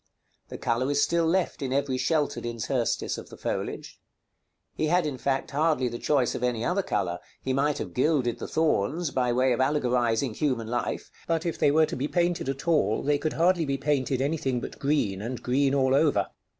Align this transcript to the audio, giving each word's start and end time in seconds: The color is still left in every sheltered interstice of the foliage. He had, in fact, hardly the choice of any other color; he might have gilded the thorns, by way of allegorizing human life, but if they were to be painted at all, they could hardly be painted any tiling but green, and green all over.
The 0.49 0.57
color 0.57 0.89
is 0.89 1.03
still 1.03 1.27
left 1.27 1.61
in 1.61 1.71
every 1.71 1.95
sheltered 1.99 2.43
interstice 2.43 3.19
of 3.19 3.29
the 3.29 3.37
foliage. 3.37 3.99
He 4.73 4.87
had, 4.87 5.05
in 5.05 5.19
fact, 5.19 5.51
hardly 5.51 5.89
the 5.89 5.99
choice 5.99 6.33
of 6.33 6.41
any 6.41 6.65
other 6.65 6.81
color; 6.81 7.19
he 7.43 7.53
might 7.53 7.77
have 7.77 7.93
gilded 7.93 8.39
the 8.39 8.47
thorns, 8.47 9.11
by 9.11 9.31
way 9.31 9.53
of 9.53 9.61
allegorizing 9.61 10.33
human 10.33 10.65
life, 10.65 11.11
but 11.27 11.45
if 11.45 11.59
they 11.59 11.69
were 11.69 11.85
to 11.85 11.95
be 11.95 12.07
painted 12.07 12.49
at 12.49 12.67
all, 12.67 13.03
they 13.03 13.19
could 13.19 13.33
hardly 13.33 13.63
be 13.63 13.77
painted 13.77 14.21
any 14.21 14.39
tiling 14.39 14.59
but 14.59 14.79
green, 14.79 15.21
and 15.21 15.43
green 15.43 15.75
all 15.75 15.93
over. 15.93 16.29